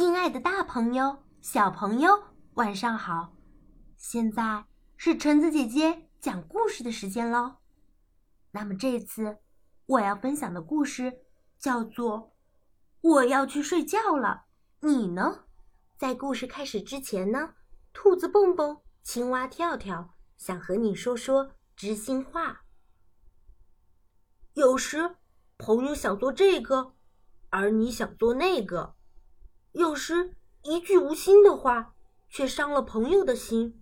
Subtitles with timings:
[0.00, 2.08] 亲爱的，大朋友、小朋友，
[2.54, 3.34] 晚上好！
[3.98, 4.64] 现在
[4.96, 7.56] 是橙子姐姐讲故事的时间喽。
[8.50, 9.36] 那么这次
[9.84, 11.12] 我要分享的故事
[11.58, 12.18] 叫做
[13.02, 14.46] 《我要去睡觉了》，
[14.88, 15.44] 你呢？
[15.98, 17.52] 在故事开始之前呢，
[17.92, 22.62] 兔子蹦蹦、青蛙跳跳想和你说说知心话。
[24.54, 25.16] 有时
[25.58, 26.94] 朋友想做这个，
[27.50, 28.94] 而你想做那个。
[29.72, 31.94] 有时一句无心的话，
[32.28, 33.80] 却伤了朋友的心。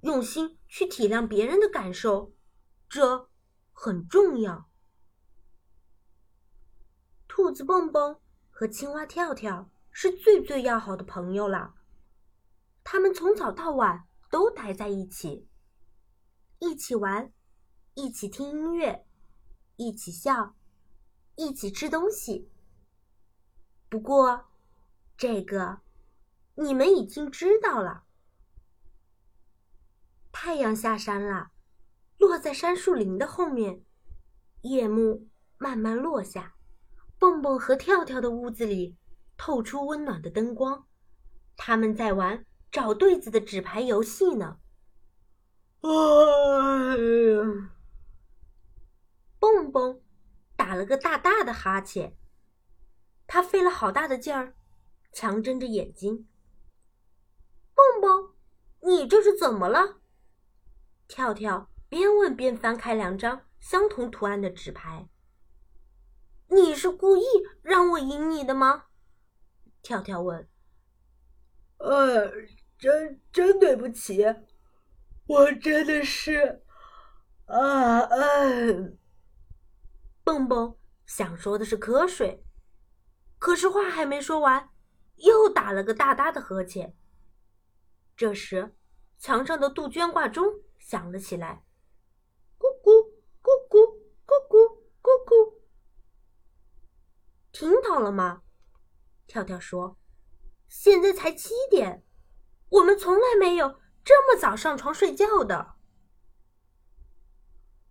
[0.00, 2.32] 用心去体谅别人的感受，
[2.88, 3.28] 这
[3.72, 4.68] 很重要。
[7.28, 8.18] 兔子蹦蹦
[8.50, 11.74] 和青蛙跳跳是最最要好的朋友了。
[12.82, 15.48] 他们从早到晚都待在一起，
[16.58, 17.32] 一起玩，
[17.92, 19.06] 一起听音乐，
[19.76, 20.54] 一起笑，
[21.36, 22.50] 一起吃东西。
[23.90, 24.46] 不过。
[25.16, 25.80] 这个，
[26.56, 28.04] 你们已经知道了。
[30.32, 31.52] 太阳下山了，
[32.18, 33.84] 落在杉树林的后面，
[34.62, 36.54] 夜幕慢慢落下。
[37.18, 38.96] 蹦蹦和跳跳的屋子里
[39.36, 40.86] 透出温暖的灯光，
[41.56, 44.58] 他们在玩找对子的纸牌游戏呢。
[45.80, 47.70] 哎呀！
[49.38, 50.02] 蹦蹦
[50.56, 52.16] 打了个大大的哈欠，
[53.26, 54.54] 他费了好大的劲儿。
[55.14, 56.26] 强睁着眼睛，
[57.72, 58.34] 蹦蹦，
[58.80, 60.00] 你这是怎么了？
[61.06, 65.08] 跳跳边问边翻开两张相同图案的纸牌。
[66.48, 67.22] 你是故意
[67.62, 68.86] 让我赢你的吗？
[69.82, 70.48] 跳跳问。
[71.78, 72.32] 呃，
[72.76, 74.24] 真真对不起，
[75.28, 76.64] 我真的是，
[77.46, 78.98] 啊嗯。
[80.24, 80.76] 蹦蹦
[81.06, 82.44] 想说的是瞌睡，
[83.38, 84.70] 可是话还没说完。
[85.16, 86.96] 又打了个大大的呵欠。
[88.16, 88.74] 这时，
[89.18, 91.64] 墙上的杜鹃挂钟响了起来，
[92.58, 93.10] 咕咕
[93.42, 95.54] 咕咕咕咕咕咕。
[97.50, 98.42] 听到了吗？
[99.26, 99.96] 跳跳说
[100.68, 102.04] ：“现在才七点，
[102.68, 105.74] 我们从来没有这么早上床睡觉的。”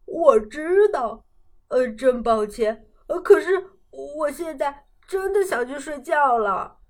[0.06, 1.26] 我知道，
[1.70, 6.83] 呃，真抱歉，呃，可是我现在真的想去睡觉了。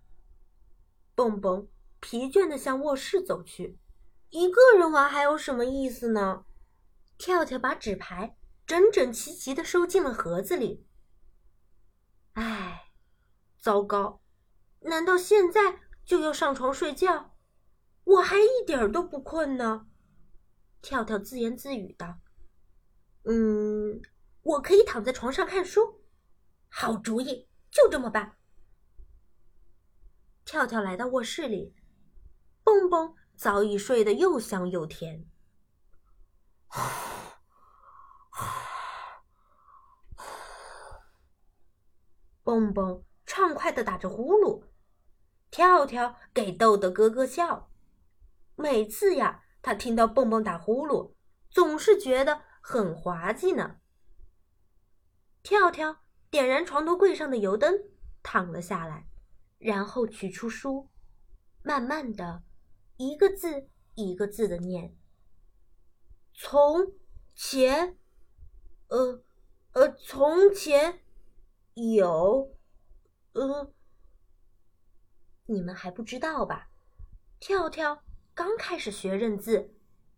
[1.16, 1.68] 蹦蹦
[2.00, 3.78] 疲倦的向卧室走去，
[4.29, 6.46] 一个人玩还有什么意思呢？
[7.18, 8.35] 跳跳把纸牌
[8.66, 10.85] 整整齐齐的收进了盒子里。
[12.34, 12.91] 唉，
[13.59, 14.22] 糟糕！
[14.81, 17.35] 难道现在就要上床睡觉？
[18.03, 19.88] 我还一点儿都不困呢。
[20.81, 22.19] 跳跳自言自语道
[23.24, 24.01] ：“嗯，
[24.41, 26.01] 我可以躺在床上看书。
[26.68, 28.35] 好主意，就这么办。”
[30.53, 31.74] 跳跳来到卧室里，
[32.64, 35.25] 蹦蹦早已睡得又香又甜。
[42.44, 44.66] 蹦蹦畅快的打着呼噜，
[45.50, 47.72] 跳跳给逗得咯咯笑。
[48.53, 51.16] 每次呀，他听到蹦蹦打呼噜，
[51.50, 53.78] 总是觉得很滑稽呢。
[55.42, 57.74] 跳跳点燃床头柜上的油灯，
[58.22, 59.08] 躺了下来。
[59.63, 60.90] 然后取出书，
[61.62, 62.44] 慢慢的，
[62.97, 64.94] 一个字一个字的念。
[66.34, 66.91] 从
[67.34, 67.97] 前，
[68.90, 69.24] 呃，
[69.72, 71.00] 呃，从前
[71.75, 72.53] 有，
[73.31, 73.72] 呃，
[75.46, 76.69] 你们还不知道吧？
[77.40, 78.03] 跳跳
[78.34, 79.74] 刚开始学认字，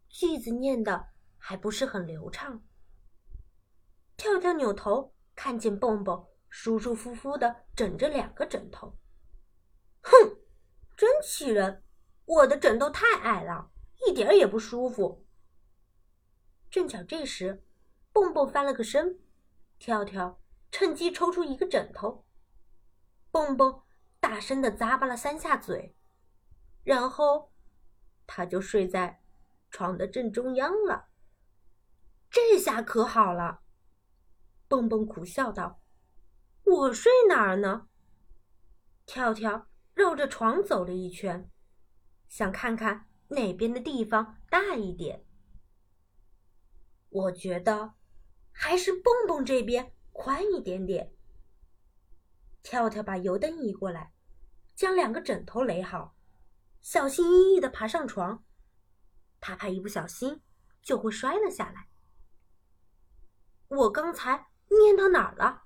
[0.09, 2.63] 句子念的还不是很流畅。
[4.17, 8.97] 跳跳扭头看见蹦蹦舒舒服服的枕着两个枕头。
[10.97, 11.83] 真气人！
[12.25, 13.71] 我的枕头太矮了，
[14.07, 15.25] 一点也不舒服。
[16.71, 17.63] 正巧这时，
[18.11, 19.19] 蹦蹦翻了个身，
[19.77, 20.41] 跳跳
[20.71, 22.25] 趁机抽出一个枕头，
[23.29, 23.83] 蹦蹦
[24.19, 25.95] 大声的咂巴了三下嘴，
[26.83, 27.51] 然后
[28.25, 29.21] 他就睡在
[29.69, 31.09] 床的正中央了。
[32.29, 33.61] 这下可好了，
[34.67, 35.81] 蹦蹦苦笑道
[36.65, 37.87] ：“我睡哪儿呢？”
[39.05, 39.67] 跳跳。
[39.95, 41.49] 绕着床走了一圈，
[42.27, 45.25] 想看看哪边的地方大一点。
[47.09, 47.93] 我觉得
[48.51, 51.13] 还是蹦蹦这边宽一点点。
[52.61, 54.11] 跳跳把油灯移过来，
[54.75, 56.13] 将两个枕头垒好，
[56.81, 58.43] 小心翼翼的爬上床。
[59.39, 60.41] 他怕一不小心
[60.81, 61.87] 就会摔了下来。
[63.69, 65.63] 我刚才念到哪儿了？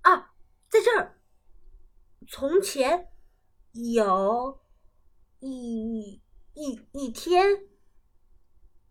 [0.00, 0.32] 啊，
[0.70, 1.20] 在这儿。
[2.26, 3.08] 从前。
[3.72, 4.60] 有
[5.38, 6.20] 一
[6.54, 7.68] 一一天，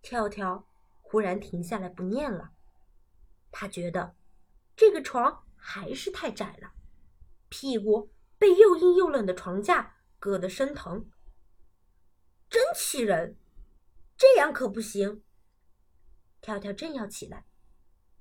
[0.02, 0.68] 跳跳
[1.02, 2.52] 忽然停下来不念了。
[3.52, 4.16] 他觉得
[4.78, 6.72] 这个床还是太窄了，
[7.50, 11.10] 屁股被又硬又冷的床架硌得生疼，
[12.50, 13.38] 真气人！
[14.16, 15.24] 这样可不行。
[16.40, 17.46] 跳跳正要起来，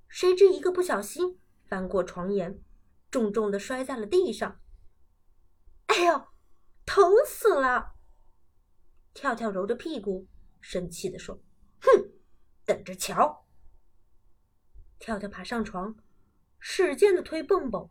[0.08, 2.60] 谁知一个不小心翻过床沿，
[3.12, 4.60] 重重的摔在了地上。
[6.88, 7.96] 疼死了！
[9.12, 10.26] 跳跳揉着屁股，
[10.58, 11.38] 生气的说
[11.82, 12.12] ：“哼，
[12.64, 13.46] 等着瞧！”
[14.98, 15.94] 跳跳爬上床，
[16.58, 17.90] 使劲的推蹦蹦，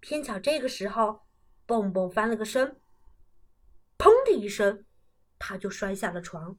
[0.00, 1.26] 偏巧这个时候，
[1.66, 2.80] 蹦蹦翻了个身，
[3.98, 4.86] 砰的一声，
[5.38, 6.56] 他就摔下了床。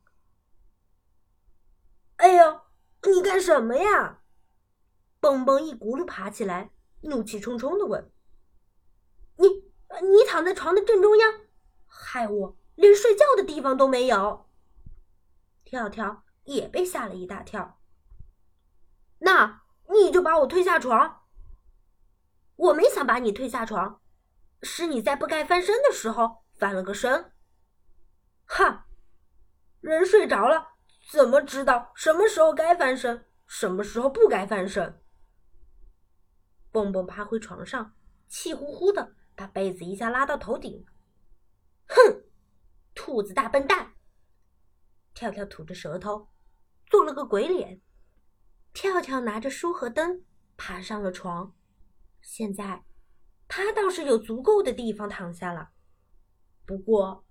[2.17, 2.61] 哎呦！
[3.11, 4.21] 你干什么呀？
[5.19, 6.69] 蹦蹦一骨碌爬起来，
[7.01, 8.11] 怒气冲冲的问
[9.37, 9.68] ：“你
[10.01, 11.41] 你躺在床的正中央，
[11.87, 14.47] 害我连睡觉的地方都没有。”
[15.65, 17.79] 跳跳也被吓了一大跳。
[19.19, 21.23] 那你就把我推下床。
[22.55, 24.01] 我没想把你推下床，
[24.63, 27.31] 是你在不该翻身的时候翻了个身。
[28.45, 28.87] 哈，
[29.81, 30.69] 人睡着了。
[31.11, 35.01] 怎么知道什么时候该翻身，什么时候不该翻身？
[36.71, 37.95] 蹦蹦爬回床上，
[38.27, 40.85] 气呼呼的把被子一下拉到头顶。
[41.87, 42.25] 哼，
[42.93, 43.93] 兔子大笨蛋！
[45.13, 46.27] 跳跳吐着舌头，
[46.87, 47.79] 做了个鬼脸。
[48.73, 50.25] 跳跳拿着书和灯
[50.57, 51.55] 爬上了床，
[52.21, 52.83] 现在
[53.47, 55.69] 他倒是有足够的地方躺下了。
[56.65, 57.23] 不过，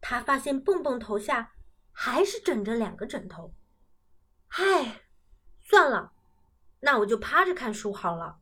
[0.00, 1.52] 他发现蹦蹦头下。
[1.94, 3.54] 还是枕着两个枕头，
[4.48, 5.02] 唉，
[5.62, 6.14] 算了，
[6.80, 8.40] 那我就趴着看书好了。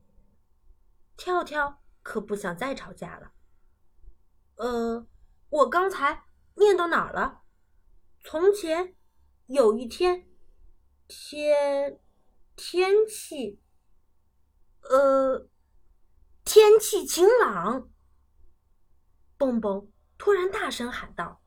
[1.17, 3.31] 跳跳可不想再吵架了。
[4.55, 5.07] 呃，
[5.49, 6.25] 我刚才
[6.55, 7.41] 念到哪儿了？
[8.23, 8.95] 从前
[9.47, 10.27] 有一天，
[11.07, 11.99] 天
[12.55, 13.59] 天气，
[14.81, 15.47] 呃，
[16.43, 17.89] 天气晴朗。
[19.37, 21.41] 蹦蹦突然大声喊道。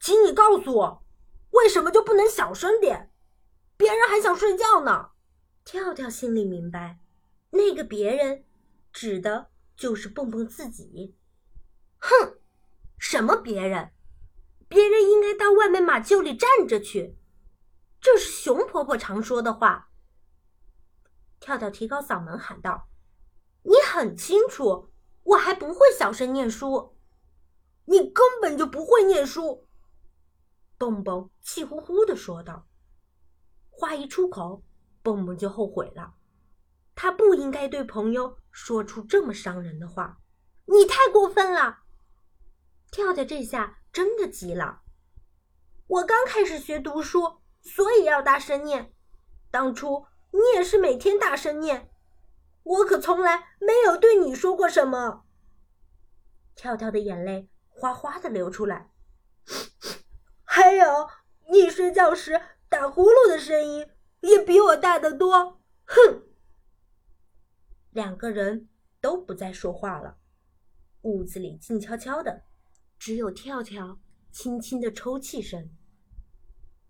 [0.00, 1.04] 请你告诉我，
[1.50, 3.12] 为什么就不能小声点？
[3.76, 5.10] 别人还想睡觉呢。
[5.64, 7.00] 跳跳心里明白，
[7.50, 8.44] 那个别人
[8.94, 11.14] 指的就是蹦蹦自己。
[11.98, 12.38] 哼，
[12.96, 13.90] 什么别人？
[14.68, 17.18] 别人应该到外面马厩里站着去，
[18.00, 19.90] 这是熊婆婆常说的话。
[21.40, 22.88] 跳跳提高嗓门喊道
[23.64, 24.90] ：“你很清楚，
[25.24, 26.96] 我还不会小声念书，
[27.84, 29.66] 你根本就不会念书。”
[30.78, 32.66] 蹦蹦气呼呼的说道
[33.70, 34.62] ：“话一出口，
[35.02, 36.14] 蹦蹦就后悔了。
[36.94, 40.18] 他不应该对朋友说出这么伤人的话。
[40.66, 41.80] 你太过分了！”
[42.90, 44.82] 跳跳这下真的急了。
[45.86, 48.92] 我刚开始学读书，所以要大声念。
[49.50, 51.90] 当初你也是每天大声念，
[52.62, 55.24] 我可从来没有对你说过什么。
[56.54, 58.90] 跳跳的眼泪哗哗的流出来。
[60.44, 61.08] 还有，
[61.50, 65.60] 你睡觉时打呼噜的声音也比我大得多。
[65.84, 66.22] 哼！
[67.94, 68.68] 两个人
[69.00, 70.18] 都不再说话了，
[71.02, 72.42] 屋子里静悄悄的，
[72.98, 74.00] 只有跳跳
[74.32, 75.70] 轻轻的抽泣声。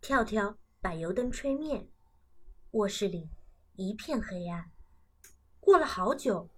[0.01, 1.87] 跳跳把油灯吹灭，
[2.71, 3.29] 卧室里
[3.77, 4.73] 一片黑暗。
[5.61, 6.49] 过了好久，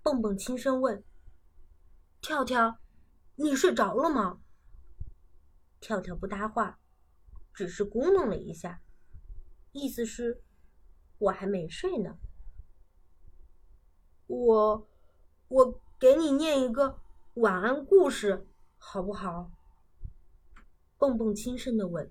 [0.00, 1.02] 蹦蹦轻声问
[2.22, 2.78] ：“跳跳，
[3.34, 4.42] 你睡着了吗？”
[5.80, 6.78] 跳跳不搭话，
[7.52, 8.80] 只是咕哝了一下，
[9.72, 10.40] 意思是，
[11.18, 12.16] 我还没睡呢。
[14.26, 14.88] 我，
[15.48, 16.98] 我给你念一个
[17.34, 18.46] 晚安故事，
[18.78, 19.50] 好不好？
[20.98, 22.10] 蹦蹦轻声的问。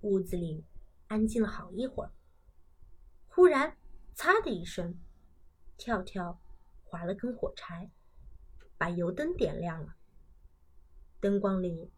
[0.00, 0.64] 屋子里
[1.08, 2.12] 安静了好一会儿，
[3.28, 3.76] 忽然，
[4.14, 4.98] 嚓的一声，
[5.76, 6.40] 跳跳
[6.84, 7.90] 划了根火柴，
[8.78, 9.94] 把油灯点亮了。
[11.20, 11.92] 灯光里。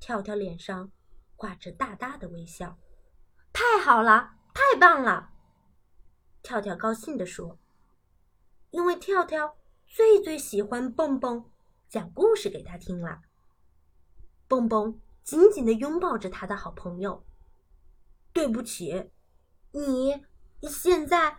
[0.00, 0.92] 跳跳脸上
[1.34, 2.78] 挂着大大的微笑，
[3.54, 5.30] 太好了，太棒了！
[6.42, 7.58] 跳跳高兴地说
[8.74, 11.48] ：“因为跳跳最最喜欢蹦蹦
[11.88, 13.22] 讲故事给他听了。”
[14.48, 17.24] 蹦蹦紧紧地拥抱着他的好朋友。
[18.32, 19.12] 对不起，
[19.70, 20.20] 你
[20.62, 21.38] 现在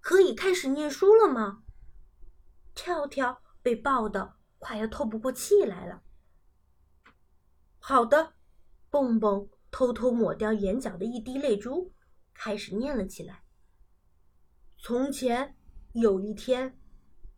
[0.00, 1.64] 可以开始念书了吗？
[2.72, 6.04] 跳跳被抱得快要透不过气来了。
[7.80, 8.34] 好的，
[8.90, 11.92] 蹦蹦偷偷抹掉眼角的一滴泪珠，
[12.32, 13.42] 开始念了起来。
[14.78, 15.55] 从前
[15.98, 16.78] 有一天，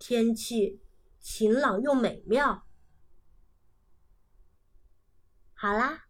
[0.01, 0.83] 天气
[1.21, 2.67] 晴朗又美妙。
[5.55, 6.07] 好啦，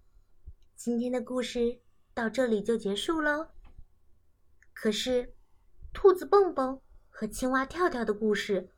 [0.75, 1.83] 今天的故事
[2.15, 3.49] 到这里就结束喽。
[4.73, 5.35] 可是，
[5.93, 8.71] 兔子蹦蹦和青蛙跳跳的故事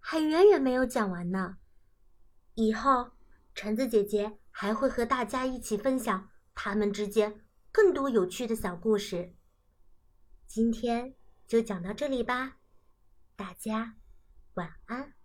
[0.00, 1.58] 还远远没有讲完呢。
[2.54, 3.10] 以后，
[3.54, 9.34] 橙子姐姐还会和大家一起分享他们之间更多有趣的小故事。
[10.46, 11.14] 今天
[11.46, 12.57] 就讲到这里吧，
[13.38, 13.94] 大家
[14.54, 15.17] 晚安。